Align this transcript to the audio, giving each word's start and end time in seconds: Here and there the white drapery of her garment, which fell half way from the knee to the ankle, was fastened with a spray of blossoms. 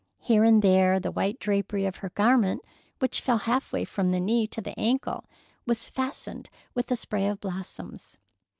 Here 0.23 0.43
and 0.43 0.63
there 0.63 0.99
the 0.99 1.11
white 1.11 1.37
drapery 1.39 1.85
of 1.85 1.97
her 1.97 2.09
garment, 2.09 2.63
which 2.97 3.21
fell 3.21 3.37
half 3.37 3.71
way 3.71 3.85
from 3.85 4.09
the 4.09 4.19
knee 4.19 4.47
to 4.47 4.59
the 4.59 4.73
ankle, 4.75 5.25
was 5.67 5.87
fastened 5.87 6.49
with 6.73 6.89
a 6.89 6.95
spray 6.95 7.27
of 7.27 7.39
blossoms. 7.39 8.17